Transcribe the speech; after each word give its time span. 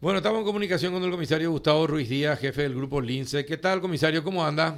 Bueno, 0.00 0.18
estamos 0.18 0.38
en 0.38 0.44
comunicación 0.44 0.92
con 0.92 1.02
el 1.02 1.10
comisario 1.10 1.50
Gustavo 1.50 1.84
Ruiz 1.88 2.08
Díaz, 2.08 2.38
jefe 2.38 2.62
del 2.62 2.76
grupo 2.76 3.00
Lince. 3.00 3.44
¿Qué 3.44 3.56
tal, 3.56 3.80
comisario? 3.80 4.22
¿Cómo 4.22 4.44
anda? 4.44 4.76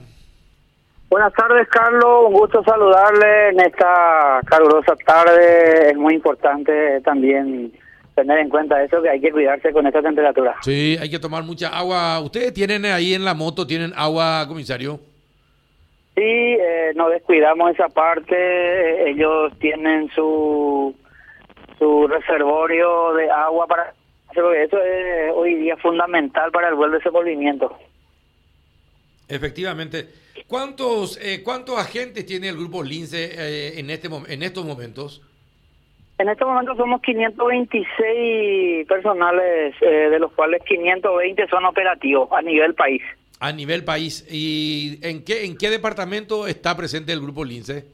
Buenas 1.11 1.35
tardes, 1.35 1.69
Carlos. 1.69 2.25
Un 2.29 2.33
gusto 2.33 2.65
saludarle 2.65 3.51
en 3.51 3.61
esta 3.61 4.41
calurosa 4.47 4.97
tarde. 5.05 5.91
Es 5.91 5.97
muy 5.99 6.15
importante 6.15 7.03
también 7.03 7.71
tener 8.15 8.39
en 8.39 8.49
cuenta 8.49 8.83
eso, 8.83 9.03
que 9.03 9.11
hay 9.11 9.21
que 9.21 9.31
cuidarse 9.31 9.71
con 9.75 9.87
esta 9.87 10.01
temperatura. 10.01 10.57
Sí, 10.63 10.97
hay 10.99 11.11
que 11.11 11.19
tomar 11.19 11.43
mucha 11.43 11.69
agua. 11.69 12.19
¿Ustedes 12.21 12.55
tienen 12.55 12.87
ahí 12.87 13.13
en 13.13 13.27
la 13.27 13.35
moto, 13.35 13.67
tienen 13.67 13.93
agua, 13.97 14.47
comisario? 14.49 15.01
Sí, 16.15 16.23
eh, 16.23 16.93
no 16.95 17.11
descuidamos 17.11 17.73
esa 17.73 17.89
parte. 17.91 19.11
Ellos 19.11 19.53
tienen 19.59 20.09
su, 20.15 20.97
su 21.79 22.09
reservorio 22.09 23.13
de 23.13 23.31
agua 23.31 23.67
para... 23.67 24.00
Eso 24.33 24.53
es 24.53 25.33
hoy 25.35 25.55
día 25.57 25.77
fundamental 25.77 26.51
para 26.51 26.69
el 26.69 26.75
buen 26.75 26.93
desenvolvimiento. 26.93 27.77
Efectivamente. 29.29 30.09
¿Cuántos 30.47 31.19
eh, 31.23 31.43
cuántos 31.45 31.79
agentes 31.79 32.27
tiene 32.27 32.49
el 32.49 32.57
grupo 32.57 32.83
Lince 32.83 33.31
eh, 33.33 33.79
en 33.79 33.91
este 33.91 34.09
en 34.29 34.43
estos 34.43 34.65
momentos? 34.65 35.23
En 36.19 36.29
estos 36.29 36.47
momentos 36.47 36.77
somos 36.77 37.01
526 37.01 38.87
personales, 38.87 39.75
eh, 39.81 40.11
de 40.11 40.19
los 40.19 40.33
cuales 40.33 40.63
520 40.65 41.49
son 41.49 41.65
operativos 41.65 42.29
a 42.33 42.43
nivel 42.43 42.75
país. 42.75 43.01
A 43.39 43.53
nivel 43.53 43.85
país. 43.85 44.27
¿Y 44.31 44.99
en 45.03 45.25
qué 45.25 45.45
en 45.45 45.57
qué 45.57 45.71
departamento 45.71 46.47
está 46.47 46.77
presente 46.77 47.13
el 47.13 47.21
grupo 47.21 47.45
Lince? 47.45 47.87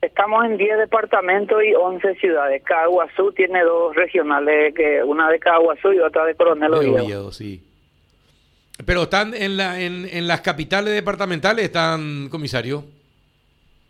Estamos 0.00 0.44
en 0.44 0.56
10 0.56 0.78
departamentos 0.78 1.62
y 1.64 1.74
11 1.74 2.14
ciudades. 2.16 2.62
Caguazú 2.62 3.32
tiene 3.32 3.62
dos 3.64 3.96
regionales, 3.96 4.72
que 4.74 5.02
una 5.02 5.28
de 5.28 5.40
Caguazú 5.40 5.92
y 5.92 5.98
otra 5.98 6.24
de 6.24 6.34
Coronel 6.34 6.74
Oviedo. 6.74 7.32
sí. 7.32 7.64
Pero 8.86 9.02
están 9.02 9.34
en, 9.34 9.56
la, 9.56 9.80
en, 9.80 10.06
en 10.08 10.28
las 10.28 10.40
capitales 10.40 10.94
departamentales, 10.94 11.64
están, 11.64 12.28
comisario. 12.28 12.84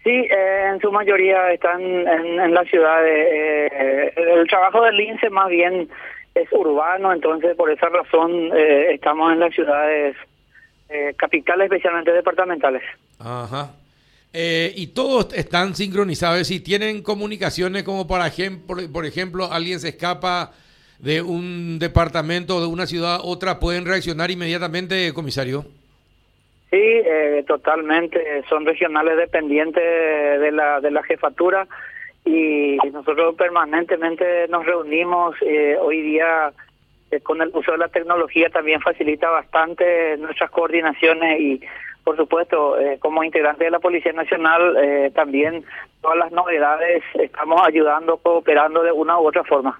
Sí, 0.02 0.10
eh, 0.10 0.70
en 0.72 0.80
su 0.80 0.90
mayoría 0.90 1.52
están 1.52 1.82
en, 1.82 2.40
en 2.40 2.54
las 2.54 2.66
ciudades. 2.68 3.28
Eh, 3.30 4.12
el 4.16 4.48
trabajo 4.48 4.82
del 4.82 4.98
INSE 4.98 5.28
más 5.28 5.50
bien 5.50 5.90
es 6.34 6.48
urbano, 6.52 7.12
entonces 7.12 7.54
por 7.54 7.70
esa 7.70 7.90
razón 7.90 8.50
eh, 8.56 8.94
estamos 8.94 9.32
en 9.32 9.40
las 9.40 9.54
ciudades 9.54 10.16
capitales, 11.18 11.66
especialmente 11.66 12.10
departamentales. 12.12 12.82
Ajá. 13.18 13.72
Y 14.40 14.86
todos 14.88 15.32
están 15.34 15.74
sincronizados, 15.74 16.38
decir, 16.38 16.62
tienen 16.62 17.02
comunicaciones 17.02 17.82
como 17.82 18.06
para 18.06 18.28
ejemplo, 18.28 18.76
por 18.92 19.04
ejemplo, 19.04 19.48
alguien 19.50 19.80
se 19.80 19.88
escapa 19.88 20.52
de 20.98 21.22
un 21.22 21.78
departamento, 21.78 22.60
de 22.60 22.66
una 22.66 22.86
ciudad 22.86 23.16
a 23.16 23.22
otra, 23.22 23.60
pueden 23.60 23.86
reaccionar 23.86 24.30
inmediatamente, 24.30 25.12
comisario? 25.14 25.64
Sí, 26.70 26.76
eh, 26.76 27.44
totalmente. 27.46 28.44
Son 28.48 28.66
regionales 28.66 29.16
dependientes 29.16 29.82
de 29.82 30.52
la, 30.52 30.80
de 30.80 30.90
la 30.90 31.02
jefatura 31.02 31.66
y 32.24 32.76
nosotros 32.92 33.34
permanentemente 33.36 34.48
nos 34.48 34.66
reunimos. 34.66 35.34
Eh, 35.40 35.76
hoy 35.80 36.02
día, 36.02 36.52
eh, 37.10 37.20
con 37.20 37.40
el 37.40 37.50
uso 37.54 37.72
de 37.72 37.78
la 37.78 37.88
tecnología, 37.88 38.50
también 38.50 38.80
facilita 38.80 39.30
bastante 39.30 40.16
nuestras 40.18 40.50
coordinaciones 40.50 41.40
y, 41.40 41.60
por 42.08 42.16
supuesto, 42.16 42.76
como 43.00 43.22
integrante 43.22 43.64
de 43.64 43.70
la 43.70 43.80
Policía 43.80 44.14
Nacional, 44.14 45.12
también 45.14 45.62
todas 46.00 46.16
las 46.16 46.32
novedades 46.32 47.02
estamos 47.20 47.60
ayudando, 47.62 48.16
cooperando 48.16 48.82
de 48.82 48.92
una 48.92 49.18
u 49.18 49.28
otra 49.28 49.44
forma. 49.44 49.78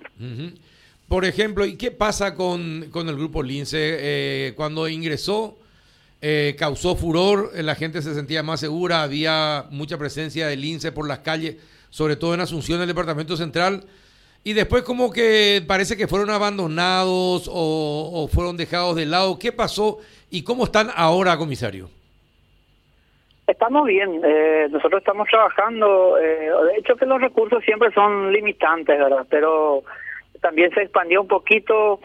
Por 1.09 1.25
ejemplo, 1.25 1.65
¿y 1.65 1.79
qué 1.79 1.91
pasa 1.91 2.35
con, 2.35 2.91
con 2.91 3.09
el 3.09 3.17
grupo 3.17 3.43
Lince? 3.43 3.79
Eh, 3.81 4.53
cuando 4.57 4.87
ingresó, 4.89 5.57
eh, 6.21 6.55
causó 6.59 6.97
furor, 6.97 7.51
la 7.55 7.75
gente 7.77 8.03
se 8.03 8.15
sentía 8.15 8.43
más 8.43 8.61
segura, 8.61 9.03
había 9.03 9.65
mucha 9.71 9.97
presencia 9.97 10.49
de 10.49 10.57
Lince 10.57 10.93
por 10.93 11.09
las 11.09 11.21
calles, 11.21 11.57
sobre 11.89 12.17
todo 12.17 12.35
en 12.35 12.43
Asunción, 12.43 12.83
el 12.83 12.89
departamento 12.89 13.39
central. 13.39 13.85
Y 14.45 14.53
después 14.53 14.83
como 14.83 15.11
que 15.11 15.65
parece 15.67 15.97
que 15.97 16.09
fueron 16.09 16.29
abandonados 16.29 17.49
o, 17.51 18.29
fueron 18.31 18.59
dejados 18.59 18.95
de 18.95 19.07
lado. 19.07 19.39
¿Qué 19.39 19.51
pasó 19.51 20.01
y 20.31 20.43
cómo 20.43 20.65
están 20.65 20.91
ahora, 20.95 21.39
comisario? 21.39 21.89
Estamos 23.49 23.87
bien, 23.87 24.21
eh, 24.25 24.69
nosotros 24.71 25.01
estamos 25.01 25.27
trabajando, 25.29 26.15
de 26.17 26.77
hecho 26.77 26.97
que 26.97 27.07
los 27.07 27.21
recursos 27.21 27.65
siempre 27.65 27.91
son 27.93 28.31
limitantes, 28.31 28.99
¿verdad? 28.99 29.27
Pero 29.29 29.83
también 30.41 30.71
se 30.73 30.83
expandió 30.83 31.23
un 31.23 31.29
poquito, 31.29 31.99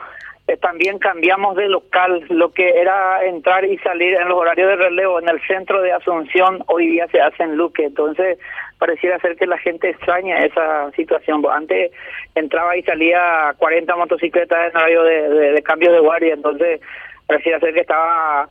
eh, 0.48 0.58
también 0.58 1.00
cambiamos 1.00 1.56
de 1.56 1.70
local, 1.70 2.26
lo 2.30 2.52
que 2.52 2.82
era 2.82 3.24
entrar 3.24 3.64
y 3.64 3.78
salir 3.78 4.14
en 4.16 4.28
los 4.28 4.38
horarios 4.38 4.70
de 4.70 4.76
relevo 4.76 5.20
en 5.20 5.30
el 5.30 5.40
centro 5.48 5.82
de 5.82 5.94
Asunción, 5.94 6.64
hoy 6.68 6.88
día 6.88 7.08
se 7.08 7.22
hace 7.22 7.44
en 7.44 7.56
Luque, 7.56 7.86
entonces 7.86 8.38
pareciera 8.78 9.20
ser 9.20 9.38
que 9.38 9.48
la 9.48 9.58
gente 9.58 9.90
extraña 9.90 10.44
esa 10.44 10.92
situación. 10.92 11.42
Antes 11.50 11.92
entraba 12.36 12.76
y 12.76 12.84
salía 12.84 13.56
40 13.58 13.96
motocicletas 13.96 14.72
en 14.72 14.78
horario 14.78 15.04
de, 15.04 15.64
cambio 15.64 15.94
de 15.94 16.00
guardia, 16.00 16.34
entonces 16.34 16.82
pareciera 17.26 17.62
ser 17.62 17.74
que 17.74 17.82
estaba 17.82 18.50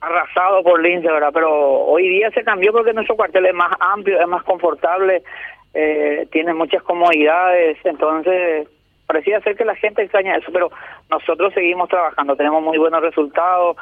arrasado 0.00 0.62
por 0.62 0.82
Lince, 0.82 1.08
¿verdad? 1.08 1.30
Pero 1.32 1.50
hoy 1.50 2.08
día 2.08 2.30
se 2.30 2.44
cambió 2.44 2.72
porque 2.72 2.92
nuestro 2.92 3.16
cuartel 3.16 3.46
es 3.46 3.54
más 3.54 3.72
amplio, 3.80 4.20
es 4.20 4.28
más 4.28 4.42
confortable, 4.44 5.22
eh, 5.72 6.28
tiene 6.30 6.54
muchas 6.54 6.82
comodidades, 6.82 7.78
entonces 7.84 8.68
parecía 9.06 9.40
ser 9.40 9.56
que 9.56 9.64
la 9.64 9.74
gente 9.74 10.02
extraña 10.02 10.36
eso, 10.36 10.50
pero 10.52 10.70
nosotros 11.10 11.52
seguimos 11.54 11.88
trabajando, 11.88 12.36
tenemos 12.36 12.62
muy 12.62 12.78
buenos 12.78 13.02
resultados, 13.02 13.76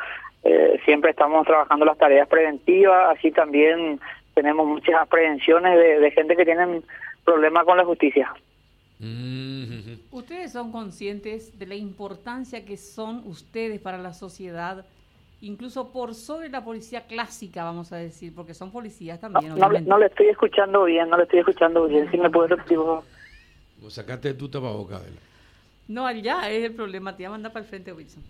eh, 0.44 0.80
siempre 0.84 1.10
estamos 1.10 1.46
trabajando 1.46 1.84
las 1.84 1.98
tareas 1.98 2.28
preventivas, 2.28 3.16
así 3.16 3.30
también 3.30 4.00
tenemos 4.34 4.66
muchas 4.66 5.06
prevenciones 5.08 5.78
de, 5.78 6.10
gente 6.10 6.36
que 6.36 6.44
tienen 6.44 6.82
problemas 7.24 7.64
con 7.64 7.76
la 7.76 7.84
justicia. 7.84 8.32
Mm-hmm. 9.00 9.98
¿Ustedes 10.10 10.52
son 10.52 10.72
conscientes 10.72 11.58
de 11.58 11.66
la 11.66 11.74
importancia 11.74 12.64
que 12.64 12.76
son 12.76 13.22
ustedes 13.26 13.80
para 13.80 13.98
la 13.98 14.12
sociedad, 14.12 14.84
incluso 15.42 15.92
por 15.92 16.14
sobre 16.14 16.48
la 16.48 16.64
policía 16.64 17.03
clásica, 17.06 17.64
vamos 17.64 17.92
a 17.92 17.97
decir, 17.97 18.34
porque 18.34 18.54
son 18.54 18.70
policías 18.70 19.20
también? 19.20 19.58
No, 19.58 19.69
no, 19.69 19.98
le 19.98 20.06
estoy 20.06 20.28
escuchando 20.28 20.84
bien, 20.84 21.10
no 21.10 21.16
le 21.16 21.25
estoy 21.25 21.41
escuchando 21.41 21.86
bien, 21.86 22.10
si 22.10 22.16
me 22.16 22.30
puedes 22.30 22.50
repetir, 22.50 22.78
Vos 22.78 23.94
sacaste 23.94 24.32
tu 24.34 24.48
tapaboca, 24.48 25.00
No, 25.88 26.08
ya 26.12 26.48
es 26.48 26.64
el 26.64 26.72
problema. 26.72 27.16
Te 27.16 27.25
voy 27.25 27.26
a 27.26 27.30
mandar 27.30 27.53
para 27.53 27.64
el 27.64 27.69
frente, 27.69 27.92
Wilson. 27.92 28.22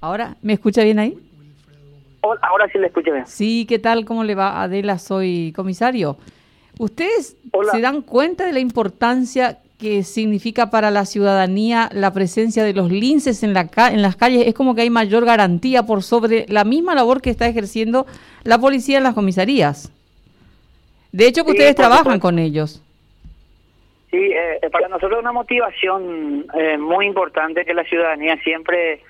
Ahora, 0.00 0.36
¿me 0.40 0.54
escucha 0.54 0.82
bien 0.82 0.98
ahí? 0.98 1.18
Ahora 2.22 2.66
sí 2.72 2.78
le 2.78 2.86
escucho 2.86 3.12
bien. 3.12 3.26
Sí, 3.26 3.66
¿qué 3.68 3.78
tal? 3.78 4.06
¿Cómo 4.06 4.24
le 4.24 4.34
va? 4.34 4.62
Adela, 4.62 4.98
soy 4.98 5.52
comisario. 5.54 6.16
¿Ustedes 6.78 7.36
se 7.70 7.80
dan 7.82 8.00
cuenta 8.00 8.46
de 8.46 8.54
la 8.54 8.60
importancia 8.60 9.58
que 9.84 10.02
significa 10.02 10.70
para 10.70 10.90
la 10.90 11.04
ciudadanía 11.04 11.90
la 11.92 12.10
presencia 12.14 12.64
de 12.64 12.72
los 12.72 12.90
linces 12.90 13.42
en, 13.42 13.52
la 13.52 13.68
en 13.92 14.00
las 14.00 14.16
calles? 14.16 14.46
Es 14.46 14.54
como 14.54 14.74
que 14.74 14.80
hay 14.80 14.88
mayor 14.88 15.26
garantía 15.26 15.82
por 15.82 16.02
sobre 16.02 16.46
la 16.48 16.64
misma 16.64 16.94
labor 16.94 17.20
que 17.20 17.28
está 17.28 17.46
ejerciendo 17.46 18.06
la 18.44 18.56
policía 18.56 18.96
en 18.96 19.04
las 19.04 19.12
comisarías. 19.12 19.92
De 21.12 21.26
hecho, 21.26 21.44
que 21.44 21.50
ustedes 21.50 21.74
trabajan 21.74 22.18
con 22.18 22.38
ellos. 22.38 22.82
Sí, 24.10 24.16
eh, 24.16 24.70
para 24.72 24.88
nosotros 24.88 25.18
es 25.18 25.22
una 25.22 25.32
motivación 25.32 26.46
eh, 26.54 26.78
muy 26.78 27.04
importante 27.06 27.66
que 27.66 27.74
la 27.74 27.84
ciudadanía 27.84 28.38
siempre 28.38 29.02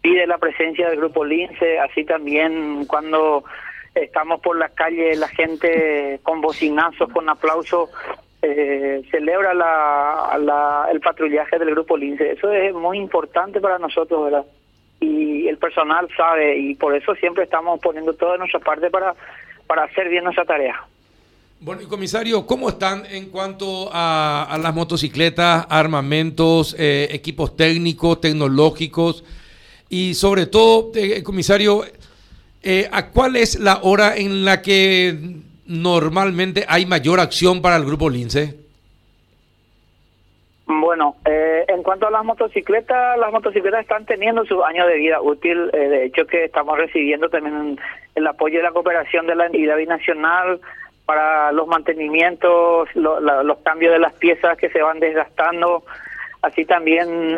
pide 0.00 0.28
la 0.28 0.38
presencia 0.38 0.88
del 0.90 0.98
grupo 0.98 1.24
Lince, 1.24 1.80
así 1.80 2.04
también 2.04 2.84
cuando 2.86 3.42
estamos 3.96 4.40
por 4.40 4.56
las 4.56 4.70
calles, 4.70 5.18
la 5.18 5.26
gente 5.26 6.20
con 6.22 6.40
bocinazos, 6.40 7.10
con 7.12 7.28
aplausos, 7.28 7.90
eh, 8.42 9.02
celebra 9.10 9.54
la, 9.54 10.88
el 10.90 11.00
patrullaje 11.00 11.58
del 11.58 11.70
grupo 11.70 11.96
Lince. 11.96 12.32
Eso 12.32 12.52
es 12.52 12.74
muy 12.74 12.98
importante 12.98 13.60
para 13.60 13.78
nosotros, 13.78 14.24
¿verdad? 14.24 14.46
Y 15.00 15.48
el 15.48 15.58
personal 15.58 16.08
sabe, 16.16 16.58
y 16.58 16.74
por 16.74 16.94
eso 16.94 17.14
siempre 17.14 17.44
estamos 17.44 17.80
poniendo 17.80 18.12
toda 18.14 18.36
nuestra 18.36 18.60
parte 18.60 18.90
para, 18.90 19.14
para 19.66 19.84
hacer 19.84 20.08
bien 20.08 20.24
nuestra 20.24 20.44
tarea. 20.44 20.84
Bueno, 21.62 21.82
y 21.82 21.84
comisario, 21.84 22.46
¿cómo 22.46 22.70
están 22.70 23.04
en 23.10 23.26
cuanto 23.26 23.90
a, 23.92 24.58
las 24.62 24.74
motocicletas, 24.74 25.66
armamentos, 25.68 26.74
eh, 26.78 27.08
equipos 27.10 27.54
técnicos, 27.54 28.22
tecnológicos? 28.22 29.24
Y 29.90 30.14
sobre 30.14 30.46
todo, 30.46 30.90
eh, 30.94 31.22
comisario, 31.22 31.84
eh, 32.62 32.88
¿a 32.90 33.08
cuál 33.08 33.36
es 33.36 33.58
la 33.58 33.80
hora 33.82 34.16
en 34.16 34.46
la 34.46 34.62
que 34.62 35.14
normalmente 35.70 36.64
hay 36.68 36.84
mayor 36.84 37.20
acción 37.20 37.62
para 37.62 37.76
el 37.76 37.84
grupo 37.84 38.10
Lince? 38.10 38.56
Bueno, 40.66 41.16
en 41.24 41.82
cuanto 41.82 42.08
a 42.08 42.10
las 42.10 42.24
motocicletas, 42.24 43.18
las 43.18 43.32
motocicletas 43.32 43.80
están 43.80 44.04
teniendo 44.04 44.44
su 44.44 44.62
año 44.64 44.86
de 44.86 44.96
vida 44.96 45.20
útil. 45.20 45.70
de 45.70 46.04
hecho, 46.04 46.26
que 46.26 46.44
estamos 46.44 46.76
recibiendo 46.76 47.28
también 47.28 47.78
el 48.14 48.26
apoyo 48.26 48.58
y 48.58 48.62
la 48.62 48.72
cooperación 48.72 49.26
de 49.26 49.34
la 49.34 49.46
entidad 49.46 49.76
binacional 49.76 50.60
para 51.06 51.50
los 51.52 51.66
mantenimientos, 51.66 52.88
los 52.94 53.58
cambios 53.64 53.92
de 53.92 53.98
las 53.98 54.12
piezas 54.14 54.56
que 54.58 54.70
se 54.70 54.82
van 54.82 55.00
desgastando. 55.00 55.84
así 56.42 56.64
también 56.64 57.36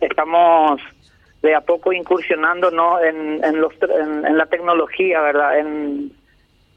estamos 0.00 0.80
de 1.42 1.54
a 1.54 1.60
poco 1.60 1.92
incursionando 1.92 2.70
¿no? 2.70 3.00
en, 3.00 3.42
en, 3.44 3.60
los, 3.60 3.72
en, 3.82 4.36
la 4.36 4.46
tecnología, 4.46 5.20
¿verdad? 5.20 5.58
En, 5.58 6.17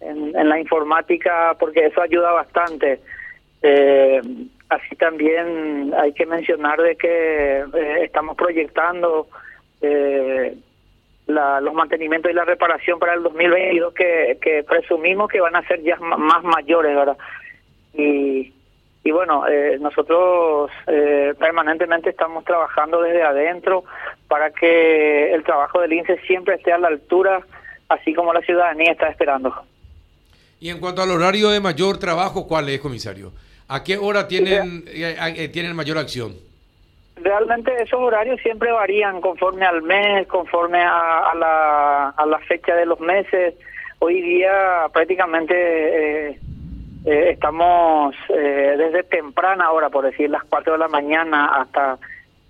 en, 0.01 0.49
la 0.49 0.59
informática, 0.59 1.55
porque 1.59 1.85
eso 1.85 2.01
ayuda 2.01 2.31
bastante. 2.31 2.99
Eh, 3.61 4.21
así 4.69 4.95
también 4.95 5.93
hay 5.97 6.13
que 6.13 6.25
mencionar 6.25 6.81
de 6.81 6.95
que 6.95 7.59
eh, 7.59 8.03
estamos 8.03 8.35
proyectando 8.35 9.27
eh, 9.81 10.55
la, 11.27 11.61
los 11.61 11.73
mantenimientos 11.73 12.31
y 12.31 12.35
la 12.35 12.45
reparación 12.45 12.99
para 12.99 13.13
el 13.13 13.23
2022 13.23 13.93
que, 13.93 14.37
que 14.41 14.63
presumimos 14.63 15.29
que 15.29 15.41
van 15.41 15.55
a 15.55 15.67
ser 15.67 15.81
ya 15.81 15.97
más 15.97 16.43
mayores, 16.43 16.95
¿verdad? 16.95 17.17
Y, 17.93 18.53
y 19.03 19.11
bueno, 19.11 19.47
eh, 19.47 19.77
nosotros 19.79 20.69
eh, 20.87 21.33
permanentemente 21.39 22.11
estamos 22.11 22.45
trabajando 22.45 23.01
desde 23.01 23.23
adentro 23.23 23.83
para 24.27 24.51
que 24.51 25.33
el 25.33 25.43
trabajo 25.43 25.81
del 25.81 25.93
INSE 25.93 26.19
siempre 26.27 26.55
esté 26.55 26.71
a 26.71 26.77
la 26.77 26.89
altura, 26.89 27.41
así 27.89 28.13
como 28.13 28.31
la 28.31 28.41
ciudadanía 28.41 28.91
está 28.91 29.07
esperando. 29.07 29.53
Y 30.61 30.69
en 30.69 30.79
cuanto 30.79 31.01
al 31.01 31.09
horario 31.09 31.49
de 31.49 31.59
mayor 31.59 31.97
trabajo, 31.97 32.47
¿cuál 32.47 32.69
es, 32.69 32.79
comisario? 32.79 33.31
¿A 33.67 33.83
qué 33.83 33.97
hora 33.97 34.27
tienen, 34.27 34.83
eh, 34.87 35.49
tienen 35.51 35.75
mayor 35.75 35.97
acción? 35.97 36.35
Realmente 37.15 37.73
esos 37.81 37.99
horarios 37.99 38.39
siempre 38.41 38.71
varían 38.71 39.21
conforme 39.21 39.65
al 39.65 39.81
mes, 39.81 40.27
conforme 40.27 40.79
a, 40.79 41.33
la, 41.35 42.09
a 42.09 42.25
la 42.27 42.37
fecha 42.39 42.75
de 42.75 42.85
los 42.85 42.99
meses. 42.99 43.55
Hoy 43.97 44.21
día 44.21 44.85
prácticamente 44.93 46.29
eh, 46.29 46.39
estamos 47.05 48.15
eh, 48.29 48.75
desde 48.77 49.01
temprana 49.03 49.71
hora, 49.71 49.89
por 49.89 50.05
decir 50.05 50.29
las 50.29 50.43
4 50.43 50.73
de 50.73 50.79
la 50.79 50.87
mañana 50.87 51.61
hasta 51.61 51.97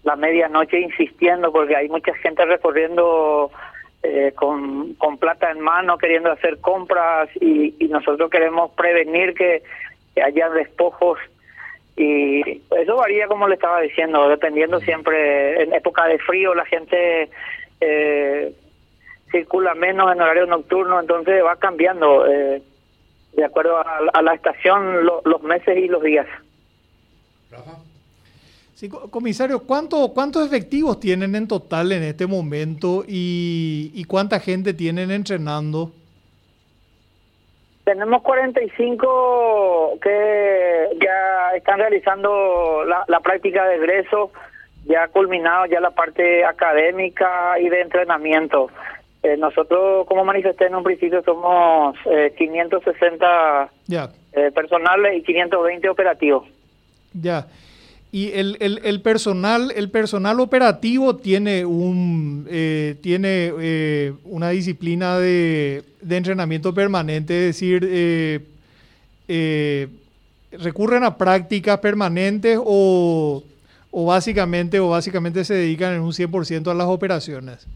la 0.03 0.17
medianoche 0.17 0.81
insistiendo 0.81 1.51
porque 1.53 1.77
hay 1.77 1.87
mucha 1.87 2.13
gente 2.15 2.43
recorriendo 2.43 3.51
eh, 4.03 4.31
con, 4.35 4.93
con 4.95 5.17
plata 5.17 5.51
en 5.51 5.59
mano 5.59 5.97
queriendo 5.97 6.31
hacer 6.31 6.59
compras 6.59 7.29
y, 7.39 7.75
nosotros 7.89 8.29
queremos 8.29 8.71
prevenir 8.71 9.33
que, 9.33 9.63
haya 10.21 10.49
despojos 10.49 11.19
y 11.95 12.61
eso 12.71 12.95
varía 12.97 13.27
como 13.27 13.47
le 13.47 13.55
estaba 13.55 13.81
diciendo, 13.81 14.27
dependiendo 14.27 14.79
siempre, 14.79 15.63
en 15.63 15.73
época 15.73 16.05
de 16.05 16.19
frío 16.19 16.53
la 16.53 16.65
gente 16.65 17.29
circula 19.31 19.73
menos 19.73 20.11
en 20.11 20.21
horario 20.21 20.45
nocturno, 20.45 20.99
entonces 20.99 21.43
va 21.43 21.55
cambiando. 21.55 22.27
Eh, 22.27 22.61
de 23.33 23.45
acuerdo 23.45 23.77
a, 23.77 24.21
la 24.21 24.33
estación, 24.33 25.05
los 25.05 25.41
meses 25.41 25.77
y 25.77 25.87
los 25.87 26.03
días. 26.03 26.27
Sí, 28.81 28.89
comisario, 28.89 29.59
¿cuánto, 29.59 30.11
¿cuántos 30.11 30.43
efectivos 30.43 30.99
tienen 30.99 31.35
en 31.35 31.47
total 31.47 31.91
en 31.91 32.01
este 32.01 32.25
momento 32.25 33.03
y, 33.07 34.03
cuánta 34.07 34.39
gente 34.39 34.73
tienen 34.73 35.11
entrenando? 35.11 35.91
Tenemos 37.83 38.23
45 38.23 39.99
que 40.01 40.97
ya 40.99 41.55
están 41.55 41.77
realizando 41.77 42.83
la, 42.85 43.05
la 43.07 43.19
práctica 43.19 43.67
de 43.67 43.75
egreso, 43.75 44.31
ya 44.85 45.03
ha 45.03 45.07
culminado 45.09 45.67
ya 45.67 45.79
la 45.79 45.91
parte 45.91 46.43
académica 46.43 47.59
y 47.59 47.69
de 47.69 47.81
entrenamiento. 47.81 48.71
Eh, 49.21 49.37
nosotros, 49.37 50.07
como 50.07 50.25
manifesté 50.25 50.65
en 50.65 50.73
un 50.73 50.83
principio, 50.83 51.21
somos 51.21 51.95
eh, 52.05 52.33
560 52.35 53.69
ya. 53.85 54.09
Eh, 54.33 54.49
personales 54.51 55.19
y 55.19 55.21
520 55.21 55.87
operativos. 55.87 56.47
Ya. 57.13 57.45
Y 58.11 58.31
el, 58.33 58.57
el, 58.59 58.81
el, 58.83 59.01
personal 59.01 59.71
el 59.73 59.89
personal 59.89 60.41
operativo 60.41 61.15
tiene 61.15 61.65
un 61.65 62.45
eh, 62.49 62.97
tiene 63.01 64.13
una 64.25 64.49
disciplina 64.49 65.17
de, 65.17 65.83
de, 66.01 66.17
entrenamiento 66.17 66.73
permanente, 66.73 67.37
es 67.37 67.55
decir, 67.55 68.43
recurren 70.51 71.05
a 71.05 71.17
prácticas 71.17 71.79
permanentes 71.79 72.59
o, 72.61 73.43
o 73.91 74.05
básicamente 74.05 74.79
o 74.79 74.89
básicamente 74.89 75.43
se 75.43 75.53
dedican 75.53 75.93
en 75.93 76.01
un 76.01 76.11
100% 76.11 76.71
a 76.71 76.73
las 76.73 76.87
operaciones. 76.87 77.67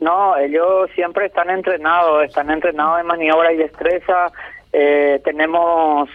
No, 0.00 0.36
ellos 0.36 0.90
siempre 0.94 1.26
están 1.26 1.50
entrenados, 1.50 2.24
están 2.24 2.50
entrenados 2.50 3.00
en 3.00 3.06
maniobra 3.06 3.52
y 3.52 3.56
destreza. 3.56 4.32
Eh, 4.72 5.20
tenemos 5.24 6.08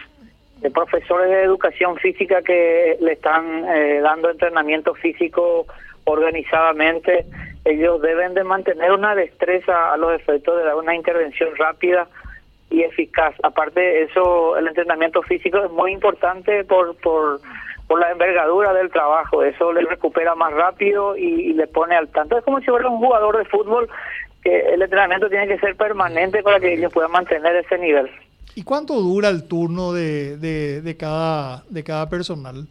eh, 0.62 0.70
profesores 0.72 1.30
de 1.30 1.44
educación 1.44 1.98
física 1.98 2.42
que 2.42 2.98
le 3.00 3.14
están 3.14 3.66
eh, 3.70 4.00
dando 4.02 4.30
entrenamiento 4.30 4.94
físico 4.96 5.66
organizadamente. 6.06 7.26
Ellos 7.66 8.02
deben 8.02 8.34
de 8.34 8.44
mantener 8.44 8.92
una 8.92 9.16
destreza 9.16 9.94
a 9.94 9.98
los 9.98 10.14
efectos 10.14 10.58
de 10.58 10.64
dar 10.64 10.76
una 10.76 10.96
intervención 10.96 11.50
rápida 11.58 12.08
y 12.70 12.84
eficaz. 12.84 13.36
Aparte 13.44 13.80
de 13.80 14.04
eso, 14.04 14.58
el 14.58 14.68
entrenamiento 14.68 15.22
físico 15.24 15.58
es 15.64 15.72
muy 15.72 15.92
importante 15.92 16.64
por, 16.64 16.96
por 16.98 17.42
por 17.90 18.00
la 18.00 18.12
envergadura 18.12 18.72
del 18.72 18.92
trabajo. 18.92 19.44
Eso 19.44 19.74
le 19.74 19.82
recupera 19.82 20.36
más 20.36 20.54
rápido 20.54 21.18
y, 21.18 21.54
le 21.54 21.66
pone 21.66 21.96
al 21.96 22.08
tanto. 22.10 22.38
Es 22.38 22.46
como 22.46 22.60
si 22.60 22.68
fuera 22.68 22.88
un 22.88 23.00
jugador 23.00 23.36
de 23.36 23.46
fútbol 23.46 23.90
que 24.44 24.60
el 24.60 24.82
entrenamiento 24.82 25.28
tiene 25.28 25.48
que 25.48 25.58
ser 25.58 25.76
permanente 25.76 26.44
para 26.44 26.60
que 26.60 26.74
ellos 26.74 26.94
puedan 26.94 27.12
mantener 27.12 27.56
ese 27.56 27.80
nivel. 27.80 28.08
¿Y 28.56 28.63
cuánto 28.63 28.96
dura 28.96 29.30
el 29.30 29.48
turno 29.48 29.94
de, 29.94 30.38
de, 30.38 30.98
cada, 30.98 31.63
de 31.69 31.84
cada 31.84 32.10
personal? 32.10 32.68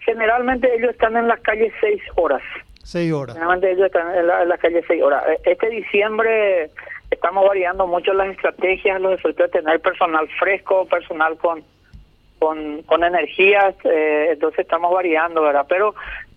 Generalmente 0.00 0.72
ellos 0.74 0.90
están 0.90 1.16
en 1.16 1.28
las 1.28 1.40
calles 1.40 1.72
seis 1.80 2.00
horas. 2.14 2.42
Seis 2.82 3.12
horas. 3.12 3.34
Generalmente 3.34 3.72
ellos 3.72 3.86
están 3.86 4.14
en, 4.14 4.26
las 4.26 4.60
calles 4.60 4.84
seis 4.86 5.02
horas. 5.02 5.24
Este 5.44 5.68
diciembre 5.68 6.70
estamos 7.10 7.46
variando 7.46 7.86
mucho 7.86 8.14
las 8.14 8.28
estrategias, 8.28 9.00
los 9.00 9.14
efectos 9.14 9.50
de 9.50 9.60
tener 9.60 9.80
personal 9.80 10.28
fresco, 10.38 10.86
personal 10.86 11.36
con 11.36 11.64
con, 12.38 12.82
con 12.82 13.02
energías, 13.04 13.74
eh, 13.84 14.28
entonces 14.32 14.60
estamos 14.60 14.92
variando, 14.92 15.42
¿verdad? 15.42 15.66
Pero 15.68 15.94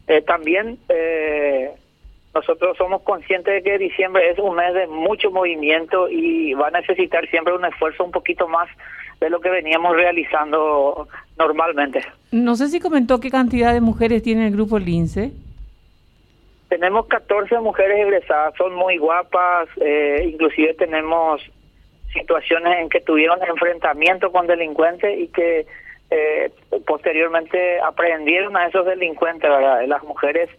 eh, 0.08 0.22
también 0.22 0.80
eh, 0.90 1.72
nosotros 2.34 2.78
somos 2.78 3.02
conscientes 3.02 3.54
de 3.54 3.64
que 3.64 3.78
diciembre 3.78 4.30
es 4.30 4.38
un 4.40 4.56
mes 4.56 4.74
de 4.74 4.88
mucho 4.88 5.32
movimiento 5.32 6.10
y 6.10 6.54
va 6.54 6.68
a 6.68 6.72
necesitar 6.72 7.28
siempre 7.30 7.56
un 7.56 7.66
esfuerzo 7.66 8.04
un 8.04 8.12
poquito 8.12 8.48
más 8.48 8.70
de 9.20 9.30
lo 9.30 9.42
que 9.42 9.50
veníamos 9.50 9.96
realizando 9.96 11.08
normalmente. 11.38 12.06
No 12.32 12.56
sé 12.56 12.68
si 12.68 12.80
comentó 12.80 13.20
qué 13.20 13.30
cantidad 13.30 13.74
de 13.74 13.82
mujeres 13.82 14.24
tiene 14.24 14.48
el 14.48 14.54
grupo 14.54 14.80
Lince. 14.80 15.32
Tenemos 16.70 17.08
14 17.08 17.60
mujeres 17.60 17.98
egresadas, 18.00 18.54
son 18.56 18.76
muy 18.76 18.98
guapas, 18.98 19.68
inclusive 20.24 20.76
tenemos 20.76 21.42
situaciones 22.14 22.80
en 22.80 22.90
que 22.90 23.02
tuvieron 23.02 23.40
enfrentamiento 23.44 24.32
con 24.32 24.48
delincuentes 24.48 25.20
y 25.20 25.28
que 25.28 25.66
eh, 26.12 26.52
posteriormente 26.88 27.80
aprendieron 27.82 28.58
a 28.58 28.68
esos 28.68 28.86
delincuentes, 28.86 29.50
¿verdad? 29.50 29.86
Las 29.88 30.04
mujeres 30.04 30.50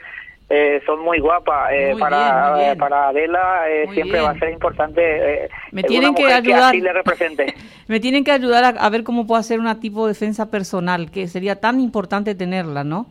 eh, 0.52 0.82
son 0.84 1.00
muy 1.00 1.20
guapas. 1.20 1.70
Eh, 1.72 1.94
para, 1.96 2.74
para 2.76 3.08
Adela 3.08 3.68
eh, 3.68 3.86
siempre 3.94 4.20
va 4.20 4.30
a 4.30 4.38
ser 4.38 4.50
importante 4.50 5.48
me 5.70 5.84
tienen 5.84 6.12
que 6.12 6.24
ayudar, 6.26 6.74
le 6.74 6.92
represente. 6.92 7.54
me 7.86 8.00
tienen 8.00 8.24
que 8.24 8.32
ayudar 8.32 8.74
a, 8.76 8.90
ver 8.90 9.04
cómo 9.04 9.28
puedo 9.28 9.38
hacer 9.38 9.60
una 9.60 9.78
tipo 9.78 10.06
de 10.06 10.12
defensa 10.12 10.50
personal, 10.50 11.12
que 11.12 11.28
sería 11.28 11.60
tan 11.60 11.78
importante 11.78 12.34
tenerla, 12.34 12.82
¿no? 12.82 13.06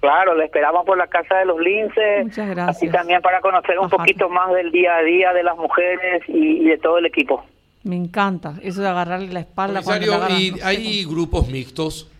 Claro, 0.00 0.34
le 0.34 0.46
esperamos 0.46 0.86
por 0.86 0.96
la 0.96 1.08
Casa 1.08 1.36
de 1.36 1.44
los 1.44 1.60
Linces. 1.60 2.24
Muchas 2.24 2.48
gracias. 2.48 2.76
Así 2.76 2.88
también 2.88 3.20
para 3.20 3.42
conocer 3.42 3.78
un 3.78 3.90
poquito 3.90 4.30
más 4.30 4.50
del 4.54 4.72
día 4.72 4.96
a 4.96 5.02
día 5.02 5.34
de 5.34 5.42
las 5.42 5.58
mujeres 5.58 6.22
y 6.26 6.64
de 6.64 6.78
todo 6.78 6.96
el 6.96 7.04
equipo. 7.04 7.44
Me 7.82 7.96
encanta 7.96 8.54
eso 8.62 8.80
de 8.80 8.88
agarrarle 8.88 9.28
la 9.28 9.40
espalda. 9.40 9.82
¿y 10.30 10.54
hay 10.62 11.04
grupos 11.04 11.48
mixtos? 11.48 12.10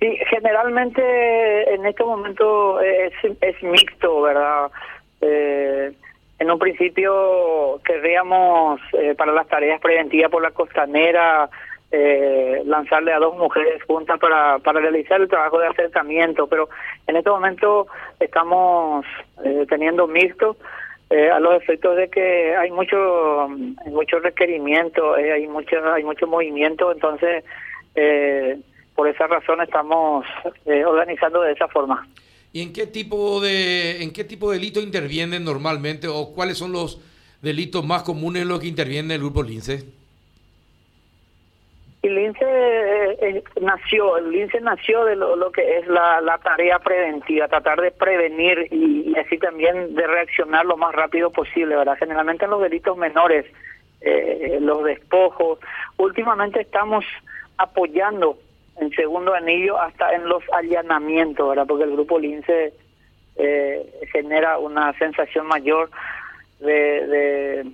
Sí, 0.00 0.18
generalmente 0.28 1.74
en 1.74 1.86
este 1.86 2.04
momento 2.04 2.80
es, 2.80 3.12
es 3.40 3.62
mixto, 3.62 4.22
¿verdad? 4.22 4.70
Eh, 5.20 5.92
en 6.38 6.50
un 6.50 6.58
principio 6.58 7.80
querríamos 7.84 8.80
eh, 8.92 9.14
para 9.16 9.32
las 9.32 9.48
tareas 9.48 9.80
preventivas 9.80 10.30
por 10.30 10.42
la 10.42 10.50
costanera 10.50 11.48
eh, 11.90 12.62
lanzarle 12.66 13.12
a 13.12 13.18
dos 13.18 13.38
mujeres 13.38 13.82
juntas 13.84 14.18
para, 14.18 14.58
para 14.58 14.80
realizar 14.80 15.20
el 15.20 15.28
trabajo 15.28 15.58
de 15.58 15.68
acercamiento, 15.68 16.46
pero 16.46 16.68
en 17.06 17.16
este 17.16 17.30
momento 17.30 17.86
estamos 18.20 19.06
teniendo 19.68 20.06
mixto 20.06 20.56
eh, 21.08 21.30
a 21.30 21.38
los 21.38 21.54
efectos 21.62 21.96
de 21.96 22.08
que 22.08 22.56
hay 22.56 22.72
mucho 22.72 23.48
mucho 23.86 24.18
requerimiento, 24.18 25.16
eh, 25.16 25.32
hay 25.32 25.46
mucho 25.46 25.76
hay 25.92 26.02
mucho 26.02 26.26
movimiento, 26.26 26.90
entonces 26.90 27.44
eh, 27.94 28.58
por 28.96 29.08
esa 29.08 29.26
razón 29.26 29.60
estamos 29.60 30.26
organizando 30.86 31.42
de 31.42 31.52
esa 31.52 31.68
forma. 31.68 32.06
¿Y 32.52 32.62
en 32.62 32.72
qué 32.72 32.86
tipo 32.86 33.40
de 33.40 34.02
en 34.02 34.12
qué 34.12 34.24
tipo 34.24 34.50
de 34.50 34.58
delito 34.58 34.80
intervienen 34.80 35.44
normalmente 35.44 36.08
o 36.08 36.32
cuáles 36.32 36.56
son 36.56 36.72
los 36.72 36.98
delitos 37.42 37.84
más 37.84 38.02
comunes 38.02 38.42
en 38.42 38.48
los 38.48 38.60
que 38.60 38.66
interviene 38.66 39.14
el 39.14 39.20
grupo 39.20 39.42
Lince? 39.42 39.84
El 42.02 42.14
LINCE 42.14 42.44
eh, 42.44 43.16
eh, 43.20 43.44
nació, 43.60 44.16
el 44.16 44.30
LINCE 44.30 44.60
nació 44.60 45.04
de 45.04 45.16
lo, 45.16 45.50
que 45.50 45.78
es 45.78 45.86
la, 45.88 46.40
tarea 46.42 46.78
preventiva, 46.78 47.48
tratar 47.48 47.80
de 47.80 47.90
prevenir 47.90 48.68
y, 48.70 49.12
así 49.18 49.38
también 49.38 49.94
de 49.94 50.06
reaccionar 50.06 50.64
lo 50.66 50.76
más 50.76 50.94
rápido 50.94 51.30
posible, 51.30 51.74
¿verdad? 51.74 51.96
Generalmente 51.98 52.44
en 52.44 52.52
los 52.52 52.62
delitos 52.62 52.96
menores, 52.96 53.44
eh, 54.00 54.58
los 54.60 54.84
despojos. 54.84 55.58
Últimamente 55.96 56.60
estamos 56.60 57.04
apoyando 57.56 58.38
en 58.80 58.90
segundo 58.90 59.34
anillo 59.34 59.78
hasta 59.78 60.14
en 60.14 60.28
los 60.28 60.42
allanamientos, 60.52 61.48
¿verdad? 61.48 61.66
Porque 61.66 61.84
el 61.84 61.92
grupo 61.92 62.18
LINCE 62.18 62.72
genera 64.12 64.58
una 64.58 64.92
sensación 64.98 65.46
mayor 65.46 65.90
de 66.60 67.64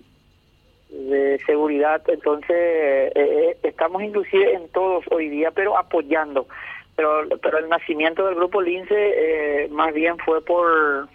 de 0.93 1.41
seguridad. 1.47 2.03
Entonces, 2.09 2.51
eh, 2.51 3.13
eh, 3.15 3.57
estamos 3.63 4.03
inclusive 4.03 4.55
en 4.55 4.69
todos 4.69 5.05
hoy 5.11 5.29
día, 5.29 5.51
pero 5.51 5.77
apoyando. 5.79 6.47
Pero, 6.95 7.23
pero 7.43 7.59
el 7.59 7.69
nacimiento 7.69 8.27
del 8.27 8.35
grupo 8.35 8.61
Lince 8.61 8.95
eh, 8.95 9.69
más 9.71 9.95
bien 9.95 10.19
fue 10.19 10.45
por, 10.45 11.09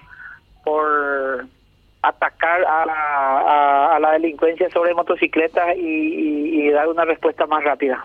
por 0.64 1.46
atacar 2.02 2.66
a 2.66 2.86
la, 2.86 3.96
a, 3.96 4.00
la 4.00 4.12
delincuencia 4.14 4.70
sobre 4.72 4.96
motocicletas 4.96 5.78
y, 5.78 6.70
dar 6.72 6.90
una 6.90 7.06
respuesta 7.06 7.46
más 7.48 7.64
rápida. 7.64 8.04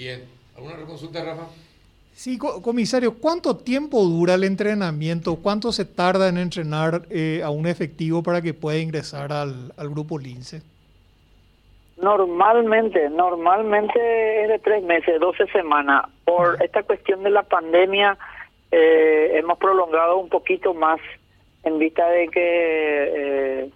Bien. 0.00 0.24
¿Alguna 0.56 0.76
consulta, 0.86 1.22
Rafa? 1.22 1.42
Sí, 2.14 2.38
comisario, 2.38 3.18
¿cuánto 3.18 3.58
tiempo 3.58 4.02
dura 4.02 4.32
el 4.32 4.44
entrenamiento? 4.44 5.36
¿Cuánto 5.42 5.72
se 5.72 5.84
tarda 5.84 6.30
en 6.30 6.38
entrenar 6.38 7.02
eh, 7.10 7.42
a 7.44 7.50
un 7.50 7.66
efectivo 7.66 8.22
para 8.22 8.40
que 8.40 8.54
pueda 8.54 8.78
ingresar 8.78 9.30
al, 9.30 9.72
grupo 9.90 10.18
Lince? 10.18 10.62
Normalmente, 11.98 13.10
normalmente 13.10 14.42
es 14.42 14.48
de 14.48 14.58
tres 14.60 14.82
meses, 14.84 15.20
doce 15.20 15.46
semanas. 15.48 16.06
Por 16.24 16.62
esta 16.62 16.82
cuestión 16.82 17.22
de 17.22 17.30
la 17.30 17.42
pandemia 17.42 18.16
eh, 18.72 19.32
hemos 19.34 19.58
prolongado 19.58 20.16
un 20.16 20.30
poquito 20.30 20.72
más 20.72 20.98
en 21.62 21.78
vista 21.78 22.08
de 22.08 22.28
que 22.28 23.64
eh, 23.66 23.70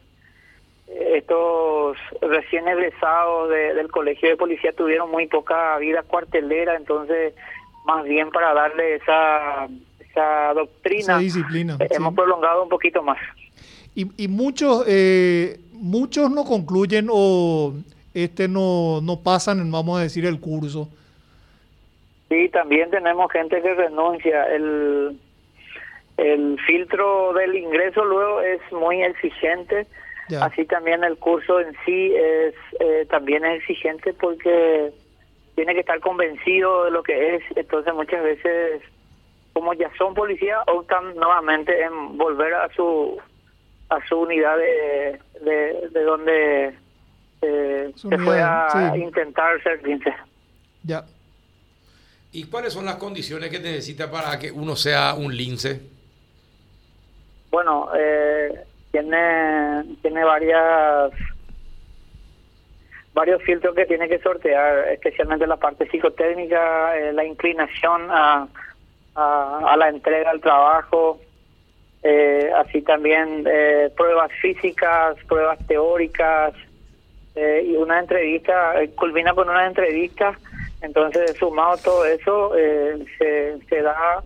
estos 0.95 1.97
recién 2.21 2.69
egresados 2.69 3.51
del 3.51 3.91
colegio 3.91 4.29
de 4.29 4.37
policía 4.37 4.73
tuvieron 4.73 5.11
muy 5.11 5.27
poca 5.27 5.77
vida 5.79 6.03
cuartelera, 6.03 6.77
entonces 6.77 7.35
más 7.85 8.05
bien 8.05 8.31
para 8.31 8.55
darle 8.55 8.97
esa, 8.97 9.69
esa 9.99 10.55
doctrina. 10.55 11.19
disciplina. 11.19 11.77
Eh, 11.81 11.89
hemos 11.91 12.15
prolongado 12.15 12.63
un 12.63 12.69
poquito 12.69 13.03
más. 13.03 13.19
Y, 13.95 14.07
y 14.17 14.29
muchos 14.29 14.85
eh, 14.87 15.59
muchos 15.73 16.31
no 16.31 16.45
concluyen 16.45 17.09
o 17.11 17.75
este 18.15 18.49
no, 18.49 19.01
no 19.03 19.21
pasan, 19.21 19.71
vamos 19.71 19.99
a 19.99 20.03
decir, 20.03 20.25
el 20.25 20.41
curso. 20.41 20.89
Sí, 22.29 22.49
también 22.49 22.91
tenemos 22.91 23.31
gente 23.31 23.61
que 23.61 23.75
renuncia. 23.75 24.45
El, 24.45 25.19
el 26.17 26.59
filtro 26.67 27.33
del 27.35 27.57
ingreso 27.57 28.05
luego 28.05 28.41
es 28.41 28.61
muy 28.73 29.03
exigente. 29.03 29.87
Así 30.40 30.64
también 30.64 31.04
el 31.04 31.19
curso 31.19 31.61
en 31.61 31.75
sí 31.85 32.14
es 32.14 32.54
eh, 32.81 33.07
también 33.11 33.45
es 33.45 33.61
exigente 33.61 34.14
porque 34.14 34.93
tiene 35.54 35.75
que 35.75 35.81
estar 35.81 36.00
convencido 36.00 36.85
de 36.85 36.90
lo 36.90 37.02
que 37.02 37.37
es, 37.37 37.43
entonces 37.54 37.95
muchas 37.95 38.23
veces, 38.23 38.83
como 39.52 39.75
ya 39.75 39.90
son 39.97 40.14
policías, 40.14 40.61
optan 40.66 41.14
nuevamente 41.14 41.83
en 41.83 42.16
volver 42.16 42.54
a 42.54 42.69
su 42.75 43.21
a 43.90 44.04
su 44.09 44.19
unidad 44.19 44.57
de, 44.57 45.21
de, 45.43 46.02
donde 46.02 46.75
eh, 47.43 47.93
se 47.95 48.19
fue 48.19 48.43
a 48.43 48.95
intentar 48.97 49.62
ser 49.62 49.83
lince. 49.87 50.12
Ya. 50.83 51.04
¿Y 52.33 52.45
cuáles 52.45 52.73
son 52.73 52.85
las 52.85 52.97
condiciones 52.97 53.50
que 53.50 53.61
necesita 53.61 54.11
para 54.11 54.38
que 54.38 54.50
uno 54.50 54.75
sea 54.75 55.14
un 55.14 55.37
lince? 55.37 55.81
Bueno, 57.50 57.90
eh, 57.97 58.64
tiene, 58.95 59.83
tiene 60.03 60.23
varias 60.23 61.11
varios 63.13 63.43
filtros 63.43 63.75
que 63.75 63.87
tiene 63.87 64.09
que 64.09 64.21
sortear, 64.21 64.89
especialmente 64.89 65.49
la 65.49 65.57
parte 65.57 65.89
psicotécnica, 65.89 66.97
eh, 66.97 67.13
la 67.13 67.25
inclinación 67.25 68.09
a, 68.11 68.47
a, 69.17 69.77
la 69.77 69.89
entrega 69.89 70.31
al 70.31 70.41
trabajo, 70.41 71.21
eh, 72.05 72.53
así 72.57 72.83
también 72.83 73.45
eh, 73.49 73.91
pruebas 73.97 74.31
físicas, 74.41 75.17
pruebas 75.29 75.59
teóricas 75.67 76.55
y 77.37 77.75
una 77.75 77.99
entrevista, 77.99 78.75
culmina 78.95 79.35
con 79.35 79.49
una 79.49 79.67
entrevista, 79.67 80.39
entonces 80.83 81.37
sumado 81.37 81.77
todo 81.79 82.05
eso 82.05 82.53
se, 83.19 83.59
se 83.69 83.83
da 83.83 84.23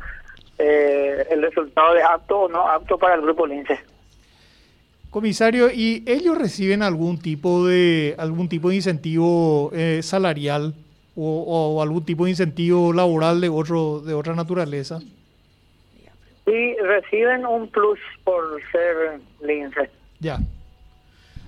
el 0.58 1.40
resultado 1.40 1.94
de 1.94 2.02
apto 2.02 2.40
o 2.40 2.48
no 2.50 2.68
apto 2.68 2.98
para 2.98 3.14
el 3.14 3.22
grupo 3.22 3.46
LINCE. 3.46 3.78
Comisario, 5.10 5.70
¿y 5.70 6.04
ellos 6.06 6.36
reciben 6.36 6.82
algún 6.82 7.18
tipo 7.18 7.66
de 7.66 8.14
algún 8.18 8.48
tipo 8.48 8.68
de 8.68 8.76
incentivo 8.76 9.70
eh, 9.72 10.00
salarial 10.02 10.74
o, 11.16 11.80
algún 11.82 12.04
tipo 12.04 12.26
de 12.26 12.30
incentivo 12.30 12.92
laboral 12.92 13.40
de 13.40 13.48
otro 13.48 14.00
de 14.00 14.12
otra 14.12 14.34
naturaleza? 14.34 15.00
Sí, 16.44 16.76
reciben 16.76 17.46
un 17.46 17.68
plus 17.68 17.98
por 18.22 18.60
ser 18.70 19.20
lince. 19.42 19.90
Ya. 20.20 20.38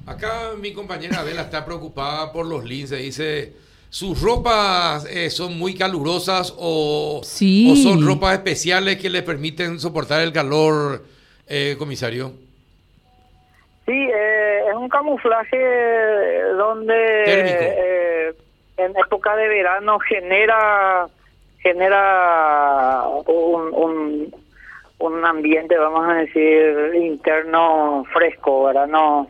Acá 0.06 0.52
mi 0.58 0.72
compañera 0.72 1.20
Adela 1.20 1.42
está 1.42 1.64
preocupada 1.64 2.32
por 2.32 2.46
los 2.46 2.64
lince. 2.64 2.96
Dice, 2.96 3.52
¿sus 3.90 4.22
ropas 4.22 5.04
eh, 5.04 5.28
son 5.28 5.58
muy 5.58 5.74
calurosas 5.74 6.54
o, 6.56 7.20
son 7.22 8.06
ropas 8.06 8.38
especiales 8.38 8.96
que 8.96 9.10
les 9.10 9.22
permiten 9.22 9.78
soportar 9.78 10.22
el 10.22 10.32
calor, 10.32 11.04
eh, 11.46 11.76
comisario? 11.78 12.32
Sí, 13.90 14.08
eh, 14.08 14.60
es 14.68 14.76
un 14.76 14.88
camuflaje 14.88 15.58
donde 16.56 16.94
eh, 17.26 18.32
en 18.76 18.96
época 18.96 19.34
de 19.34 19.48
verano 19.48 19.98
genera 19.98 21.08
genera 21.58 23.02
un, 23.26 24.32
un, 25.00 25.24
ambiente, 25.24 25.76
vamos 25.76 26.08
a 26.08 26.14
decir, 26.14 26.92
interno 26.94 28.06
fresco, 28.12 28.66
¿verdad? 28.66 28.86
No, 28.86 29.28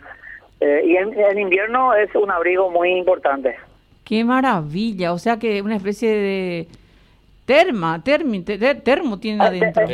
eh, 0.60 0.82
y 0.84 0.96
en, 0.96 1.38
invierno 1.38 1.94
es 1.94 2.14
un 2.14 2.30
abrigo 2.30 2.70
muy 2.70 2.90
importante. 2.90 3.56
Qué 4.04 4.24
maravilla, 4.24 5.14
o 5.14 5.18
sea 5.18 5.38
que 5.38 5.62
una 5.62 5.76
especie 5.76 6.10
de 6.10 6.68
terma, 7.46 8.04
termi, 8.04 8.42
termo 8.42 9.18
tienen 9.18 9.40
adentro. 9.40 9.86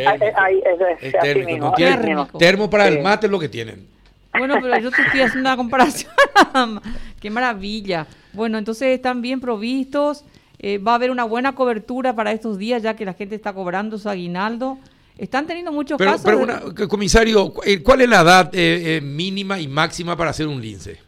termo, 2.37 2.69
para 2.69 2.89
el 2.89 3.01
mate 3.01 3.27
es 3.27 3.31
lo 3.31 3.39
que 3.39 3.49
tienen. 3.49 3.95
Bueno, 4.39 4.57
pero 4.61 4.79
yo 4.79 4.91
te 4.91 5.03
estoy 5.03 5.21
haciendo 5.21 5.49
una 5.49 5.57
comparación. 5.57 6.13
Qué 7.21 7.31
maravilla. 7.31 8.07
Bueno, 8.33 8.59
entonces 8.59 8.89
están 8.89 9.23
bien 9.23 9.41
provistos. 9.41 10.25
Eh, 10.59 10.79
va 10.79 10.93
a 10.93 10.95
haber 10.97 11.11
una 11.11 11.25
buena 11.25 11.55
cobertura 11.55 12.15
para 12.15 12.33
estos 12.33 12.59
días, 12.59 12.83
ya 12.83 12.97
que 12.97 13.05
la 13.05 13.15
gente 13.15 13.35
está 13.35 13.53
cobrando 13.53 13.99
su 13.99 14.09
aguinaldo. 14.09 14.79
Están 15.19 15.47
teniendo 15.47 15.73
muchos 15.73 15.99
casos. 15.99 16.23
Pero, 16.25 16.89
comisario, 16.89 17.53
eh, 17.65 17.83
¿cuál 17.83 18.03
es 18.03 18.09
la 18.09 18.21
edad 18.21 18.51
eh, 18.53 19.01
mínima 19.03 19.59
y 19.59 19.69
máxima 19.69 20.17
para 20.17 20.31
hacer 20.31 20.47
un 20.47 20.61
lince? 20.61 20.99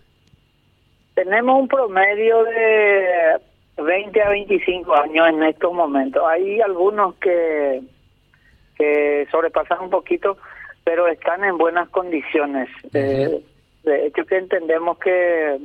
Tenemos 1.15 1.61
un 1.61 1.69
promedio 1.69 2.45
de 2.45 3.83
20 3.83 4.23
a 4.23 4.29
25 4.31 4.95
años 4.95 5.29
en 5.29 5.43
estos 5.43 5.73
momentos. 5.73 6.23
Hay 6.27 6.61
algunos 6.61 7.15
que, 7.17 7.83
que 8.77 9.27
sobrepasan 9.31 9.81
un 9.81 9.91
poquito 9.91 10.39
pero 10.89 11.07
están 11.07 11.45
en 11.45 11.59
buenas 11.59 11.87
condiciones. 11.91 12.67
Eh, 12.95 13.45
de 13.85 14.07
hecho 14.07 14.25
que 14.25 14.39
entendemos 14.39 14.97
que 14.99 15.59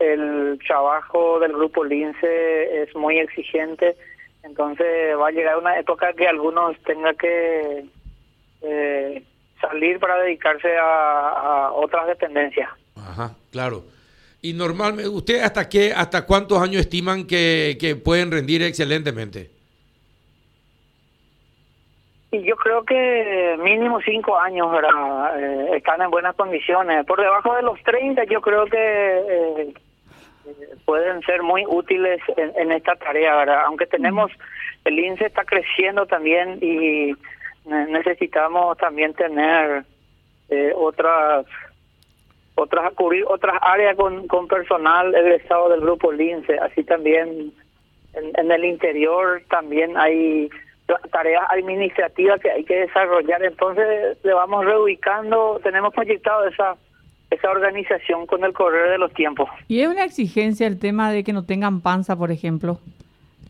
el 0.00 0.58
trabajo 0.66 1.38
del 1.38 1.52
grupo 1.52 1.84
Lince 1.84 2.82
es 2.82 2.92
muy 2.96 3.20
exigente, 3.20 3.96
entonces 4.42 5.16
va 5.16 5.28
a 5.28 5.30
llegar 5.30 5.58
una 5.58 5.78
época 5.78 6.12
que 6.14 6.26
algunos 6.26 6.76
tengan 6.82 7.16
que 7.18 7.84
eh, 8.62 9.22
salir 9.60 10.00
para 10.00 10.16
dedicarse 10.16 10.76
a, 10.76 11.70
otras 11.74 12.08
dependencias. 12.08 12.68
Ajá, 12.96 13.36
claro. 13.52 13.84
Y 14.40 14.54
normalmente, 14.54 15.08
¿usted 15.08 15.40
hasta 15.40 15.68
qué, 15.68 15.92
hasta 15.92 16.26
cuántos 16.26 16.60
años 16.60 16.80
estiman 16.80 17.28
que, 17.28 17.76
que 17.78 17.94
pueden 17.94 18.32
rendir 18.32 18.64
excelentemente? 18.64 19.50
Y 22.32 22.42
yo 22.42 22.56
creo 22.56 22.82
que 22.84 23.56
mínimo 23.62 24.00
cinco 24.00 24.38
años 24.38 24.66
eh, 25.36 25.70
están 25.76 26.00
en 26.00 26.10
buenas 26.10 26.34
condiciones. 26.34 27.04
Por 27.04 27.20
debajo 27.20 27.54
de 27.54 27.62
los 27.62 27.80
30 27.82 28.24
yo 28.24 28.40
creo 28.40 28.64
que 28.64 28.78
eh, 28.78 29.74
pueden 30.86 31.20
ser 31.22 31.42
muy 31.42 31.64
útiles 31.66 32.22
en, 32.36 32.72
esta 32.72 32.96
tarea, 32.96 33.36
¿verdad? 33.36 33.64
Aunque 33.66 33.86
tenemos, 33.86 34.32
el 34.86 34.98
INSE 34.98 35.26
está 35.26 35.44
creciendo 35.44 36.06
también 36.06 36.58
y 36.62 37.12
necesitamos 37.66 38.78
también 38.78 39.12
tener 39.12 39.84
eh, 40.48 40.72
otras 40.74 41.46
otras 42.54 42.92
cubrir 42.94 43.24
otras 43.28 43.56
áreas 43.60 43.96
con, 43.96 44.26
con 44.26 44.48
personal 44.48 45.14
egresado 45.14 45.68
del 45.68 45.80
grupo 45.80 46.12
Lince, 46.12 46.58
así 46.58 46.82
también 46.84 47.52
en, 48.14 48.50
el 48.50 48.64
interior 48.64 49.42
también 49.48 49.96
hay 49.96 50.50
tareas 51.10 51.44
administrativas 51.50 52.40
que 52.40 52.50
hay 52.50 52.64
que 52.64 52.80
desarrollar, 52.80 53.42
entonces 53.44 54.18
le 54.22 54.32
vamos 54.32 54.64
reubicando, 54.64 55.60
tenemos 55.62 55.92
proyectado 55.94 56.46
esa 56.46 56.76
esa 57.32 57.50
organización 57.50 58.26
con 58.26 58.44
el 58.44 58.52
correr 58.52 58.90
de 58.90 58.98
los 58.98 59.12
tiempos. 59.14 59.48
¿Y 59.68 59.80
es 59.80 59.88
una 59.88 60.04
exigencia 60.04 60.66
el 60.66 60.78
tema 60.78 61.10
de 61.10 61.24
que 61.24 61.32
no 61.32 61.44
tengan 61.44 61.80
panza, 61.80 62.16
por 62.16 62.30
ejemplo? 62.30 62.78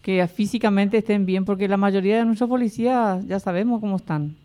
Que 0.03 0.27
físicamente 0.29 0.99
estén 0.99 1.27
bien, 1.27 1.45
porque 1.45 1.69
la 1.69 1.77
mayoría 1.77 2.17
de 2.19 2.25
nuestros 2.25 2.49
policías 2.49 3.27
ya 3.27 3.41
sabemos 3.41 3.81
cómo 3.81 3.97
están. 3.97 4.37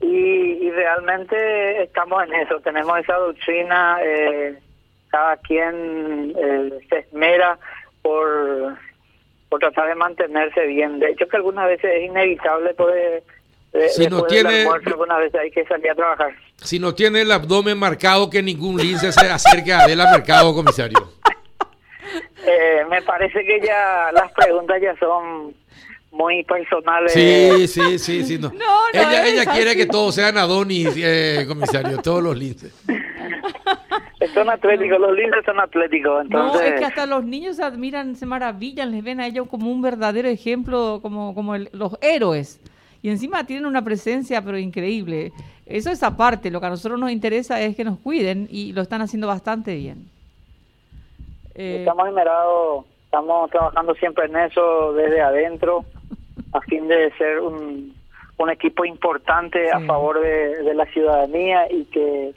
Y, 0.00 0.70
realmente 0.70 1.84
estamos 1.84 2.24
en 2.24 2.34
eso, 2.34 2.58
tenemos 2.60 2.98
esa 2.98 3.14
doctrina, 3.14 3.98
eh, 4.02 4.58
cada 5.08 5.36
quien 5.36 6.34
eh, 6.36 6.70
se 6.90 6.98
esmera 6.98 7.56
por, 8.02 8.76
por 9.54 9.60
tratar 9.60 9.88
de 9.88 9.94
mantenerse 9.94 10.66
bien. 10.66 10.98
De 10.98 11.10
hecho, 11.10 11.28
que 11.28 11.36
algunas 11.36 11.68
veces 11.68 11.88
es 11.94 12.04
inevitable 12.06 12.74
poder... 12.74 13.22
si 13.88 14.08
no 14.08 14.24
tiene 14.24 14.66
algunas 14.66 15.18
veces 15.20 15.40
hay 15.40 15.50
que 15.52 15.64
salir 15.66 15.92
a 15.92 15.94
trabajar. 15.94 16.34
Si 16.56 16.80
no 16.80 16.92
tiene 16.92 17.20
el 17.20 17.30
abdomen 17.30 17.78
marcado, 17.78 18.28
que 18.28 18.42
ningún 18.42 18.78
lince 18.78 19.12
se 19.12 19.26
acerque 19.30 19.72
a 19.72 19.82
Adela 19.82 20.10
Mercado, 20.10 20.52
comisario. 20.54 20.98
Eh, 22.46 22.84
me 22.90 23.00
parece 23.00 23.42
que 23.42 23.58
ya 23.66 24.10
las 24.12 24.30
preguntas 24.32 24.78
ya 24.80 24.94
son 24.98 25.54
muy 26.14 26.44
personales. 26.44 27.12
Sí, 27.12 27.66
sí, 27.66 27.98
sí, 27.98 28.24
sí. 28.24 28.38
No. 28.38 28.50
ella 28.92 29.26
ella 29.26 29.44
quiere 29.46 29.76
que 29.76 29.86
todos 29.86 30.14
sean 30.14 30.38
Adonis, 30.38 30.94
eh, 30.96 31.44
comisario, 31.46 31.98
todos 31.98 32.22
los 32.22 32.36
linces. 32.36 32.72
Son 34.32 34.48
atléticos, 34.48 34.98
los 34.98 35.14
linces 35.14 35.44
son 35.44 35.60
atléticos. 35.60 36.24
Entonces... 36.24 36.60
No, 36.60 36.66
es 36.66 36.80
que 36.80 36.84
hasta 36.86 37.06
los 37.06 37.24
niños 37.24 37.56
se 37.56 37.62
admiran, 37.62 38.16
se 38.16 38.26
maravillan, 38.26 38.90
les 38.90 39.04
ven 39.04 39.20
a 39.20 39.26
ellos 39.26 39.46
como 39.48 39.70
un 39.70 39.82
verdadero 39.82 40.28
ejemplo, 40.28 40.98
como, 41.02 41.34
como 41.34 41.56
los 41.56 41.98
héroes. 42.00 42.58
Y 43.02 43.10
encima 43.10 43.44
tienen 43.44 43.66
una 43.66 43.84
presencia, 43.84 44.42
pero 44.42 44.58
increíble. 44.58 45.30
Eso 45.66 45.90
es 45.90 46.02
aparte, 46.02 46.50
lo 46.50 46.58
que 46.58 46.66
a 46.66 46.70
nosotros 46.70 46.98
nos 46.98 47.10
interesa 47.10 47.60
es 47.60 47.76
que 47.76 47.84
nos 47.84 47.98
cuiden 47.98 48.48
y 48.50 48.72
lo 48.72 48.82
están 48.82 49.02
haciendo 49.02 49.26
bastante 49.26 49.76
bien. 49.76 50.08
Eh... 51.54 51.76
Estamos 51.80 52.08
esmerados, 52.08 52.86
estamos 53.04 53.50
trabajando 53.50 53.94
siempre 53.94 54.24
en 54.24 54.36
eso 54.36 54.94
desde 54.94 55.20
adentro 55.20 55.84
a 56.52 56.60
fin 56.62 56.88
de 56.88 57.12
ser 57.16 57.40
un, 57.40 57.94
un 58.38 58.50
equipo 58.50 58.84
importante 58.84 59.70
a 59.70 59.80
favor 59.80 60.20
de, 60.20 60.74
la 60.74 60.86
ciudadanía 60.86 61.70
y 61.70 61.84
que, 61.86 62.34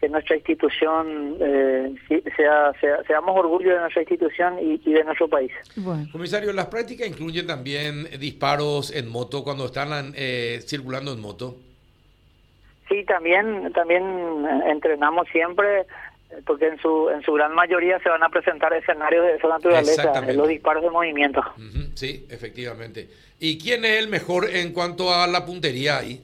que 0.00 0.08
nuestra 0.08 0.36
institución 0.36 1.36
eh, 1.40 1.94
sea, 2.36 2.72
seamos 3.06 3.36
orgullo 3.36 3.74
de 3.74 3.80
nuestra 3.80 4.02
institución 4.02 4.58
y, 4.60 4.78
de 4.78 5.04
nuestro 5.04 5.28
país. 5.28 5.52
Comisario, 6.12 6.52
¿las 6.52 6.66
prácticas 6.66 7.08
incluyen 7.08 7.46
también 7.46 8.04
disparos 8.20 8.94
en 8.94 9.08
moto 9.08 9.42
cuando 9.42 9.66
están 9.66 10.12
eh, 10.16 10.60
circulando 10.66 11.12
en 11.12 11.20
moto? 11.20 11.56
Sí, 12.88 13.04
también, 13.04 13.72
también 13.72 14.04
entrenamos 14.66 15.26
siempre 15.32 15.86
porque 16.46 16.68
en 16.68 16.78
su 16.78 17.10
en 17.10 17.22
su 17.22 17.32
gran 17.32 17.54
mayoría 17.54 17.98
se 18.00 18.08
van 18.08 18.22
a 18.22 18.28
presentar 18.28 18.72
escenarios 18.72 19.26
de 19.26 19.34
esa 19.34 19.48
naturaleza, 19.48 20.20
los 20.32 20.48
disparos 20.48 20.82
de 20.82 20.90
movimiento. 20.90 21.42
sí, 21.94 22.26
efectivamente. 22.30 23.08
¿Y 23.38 23.58
quién 23.58 23.84
es 23.84 23.98
el 23.98 24.08
mejor 24.08 24.48
en 24.48 24.72
cuanto 24.72 25.12
a 25.12 25.26
la 25.26 25.44
puntería 25.44 25.98
ahí? 25.98 26.20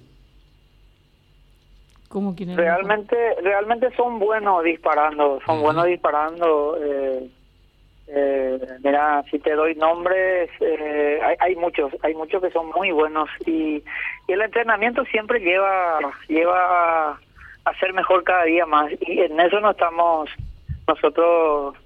¿Cómo 2.09 2.35
quién 2.35 2.51
es 2.51 2.57
realmente 2.57 3.17
realmente 3.43 3.91
son 3.97 4.19
buenos 4.19 4.65
disparando, 4.65 5.41
son 5.45 5.61
buenos 5.61 5.87
disparando. 5.87 6.79
Eh, 6.81 7.31
eh, 8.11 8.59
mira, 8.83 9.23
si 9.31 9.39
te 9.39 9.53
doy 9.53 9.75
nombres, 9.75 10.49
eh, 10.61 11.21
hay, 11.23 11.37
hay 11.41 11.57
muchos, 11.57 11.93
hay 12.03 12.15
muchos 12.15 12.43
que 12.43 12.51
son 12.51 12.71
muy 12.75 12.91
buenos 12.91 13.29
y, 13.45 13.83
y 14.27 14.33
el 14.33 14.41
entrenamiento 14.41 15.05
siempre 15.05 15.41
lleva 15.41 15.99
lleva 16.27 17.21
hacer 17.69 17.93
mejor 17.93 18.25
cada 18.25 18.45
día 18.45 18.67
más. 18.67 18.91
Y 19.01 19.21
en 19.21 19.39
eso 19.41 19.61
no 19.61 19.71
estamos 19.71 20.29
nosotros 20.87 21.77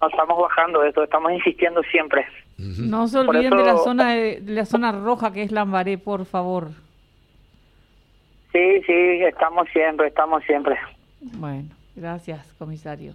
no 0.00 0.08
estamos 0.08 0.38
bajando 0.40 0.84
esto 0.84 1.02
estamos 1.02 1.32
insistiendo 1.32 1.82
siempre. 1.84 2.26
No 2.58 3.08
se 3.08 3.18
olviden 3.18 3.56
de 3.56 3.64
la 3.64 3.76
zona 3.76 4.12
de, 4.12 4.40
la 4.44 4.64
zona 4.64 4.92
roja 4.92 5.32
que 5.32 5.42
es 5.42 5.52
Lambaré 5.52 5.98
por 5.98 6.24
favor. 6.26 6.68
Sí 8.52 8.82
sí 8.86 9.22
estamos 9.24 9.68
siempre 9.72 10.08
estamos 10.08 10.42
siempre. 10.44 10.76
Bueno 11.20 11.68
gracias 11.96 12.52
comisario. 12.58 13.14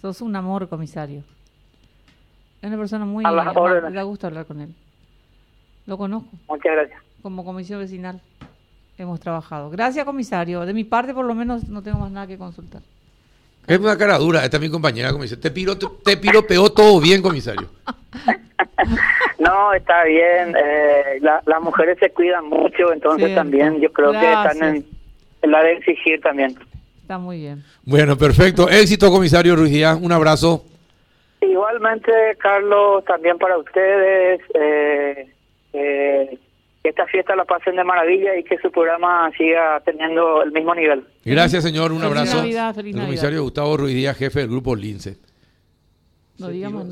Sos 0.00 0.20
un 0.20 0.36
amor 0.36 0.68
comisario. 0.68 1.22
Es 2.60 2.68
una 2.68 2.78
persona 2.78 3.04
muy 3.04 3.24
me 3.24 3.90
da 3.90 4.02
gusto 4.02 4.26
hablar 4.26 4.46
con 4.46 4.60
él. 4.60 4.74
Lo 5.86 5.98
conozco. 5.98 6.30
Muchas 6.48 6.72
gracias. 6.72 7.02
Como 7.22 7.44
comisión 7.44 7.80
vecinal 7.80 8.20
hemos 8.98 9.20
trabajado. 9.20 9.70
Gracias, 9.70 10.04
comisario. 10.04 10.64
De 10.66 10.72
mi 10.72 10.84
parte, 10.84 11.14
por 11.14 11.24
lo 11.24 11.34
menos, 11.34 11.68
no 11.68 11.82
tengo 11.82 11.98
más 11.98 12.10
nada 12.10 12.26
que 12.26 12.38
consultar. 12.38 12.82
Es 13.66 13.78
una 13.78 13.96
cara 13.96 14.18
dura, 14.18 14.44
esta 14.44 14.58
es 14.58 14.60
mi 14.60 14.68
compañera, 14.68 15.10
comisario. 15.10 15.40
Te, 15.40 15.50
piro, 15.50 15.76
te, 15.78 16.16
piropeó 16.16 16.70
todo 16.70 17.00
bien, 17.00 17.22
comisario. 17.22 17.68
no, 19.38 19.72
está 19.72 20.04
bien. 20.04 20.54
Eh, 20.54 21.20
las 21.20 21.62
mujeres 21.62 21.98
se 21.98 22.10
cuidan 22.10 22.46
mucho, 22.48 22.92
entonces 22.92 23.34
también 23.34 23.80
yo 23.80 23.90
creo 23.92 24.12
que 24.12 24.32
están 24.32 24.62
en, 24.62 25.50
la 25.50 25.62
de 25.62 25.72
exigir 25.72 26.20
también. 26.20 26.56
Está 27.00 27.18
muy 27.18 27.38
bien. 27.38 27.64
Bueno, 27.84 28.16
perfecto. 28.16 28.68
Éxito, 28.68 29.10
comisario 29.10 29.56
Ruiz 29.56 29.70
Díaz. 29.72 29.98
Un 30.00 30.12
abrazo. 30.12 30.64
Igualmente, 31.40 32.12
Carlos, 32.38 33.04
también 33.04 33.38
para 33.38 33.58
ustedes. 33.58 34.40
Eh, 34.54 35.28
eh, 35.72 36.38
que 36.84 36.90
esta 36.90 37.06
fiesta 37.06 37.34
la 37.34 37.46
pasen 37.46 37.76
de 37.76 37.82
maravilla 37.82 38.36
y 38.38 38.44
que 38.44 38.58
su 38.58 38.70
programa 38.70 39.30
siga 39.38 39.80
teniendo 39.86 40.42
el 40.42 40.52
mismo 40.52 40.74
nivel. 40.74 41.02
Gracias, 41.24 41.64
señor. 41.64 41.92
Un 41.92 42.02
abrazo. 42.02 42.44
el 42.44 42.92
comisario 42.92 43.42
Gustavo 43.42 43.78
Ruiz 43.78 43.94
Díaz, 43.94 44.18
jefe 44.18 44.40
del 44.40 44.50
grupo 44.50 44.76
Lince. 44.76 45.16
No 46.36 46.48
digamos 46.48 46.84
nada. 46.84 46.90